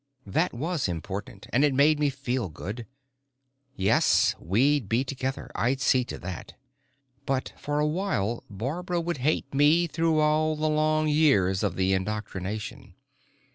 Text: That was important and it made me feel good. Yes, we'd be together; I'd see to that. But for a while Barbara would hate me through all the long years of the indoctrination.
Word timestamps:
That 0.25 0.51
was 0.51 0.87
important 0.87 1.45
and 1.53 1.63
it 1.63 1.75
made 1.75 1.99
me 1.99 2.09
feel 2.09 2.49
good. 2.49 2.87
Yes, 3.75 4.33
we'd 4.39 4.89
be 4.89 5.03
together; 5.03 5.51
I'd 5.53 5.79
see 5.79 6.03
to 6.05 6.17
that. 6.17 6.55
But 7.27 7.53
for 7.55 7.79
a 7.79 7.85
while 7.85 8.43
Barbara 8.49 8.99
would 8.99 9.17
hate 9.17 9.53
me 9.53 9.85
through 9.85 10.17
all 10.17 10.55
the 10.55 10.69
long 10.69 11.07
years 11.07 11.61
of 11.61 11.75
the 11.75 11.93
indoctrination. 11.93 12.95